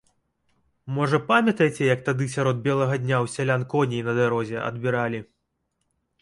[0.93, 5.21] Можа, памятаеце, як тады сярод белага дня ў сялян коней на дарозе адбіралі.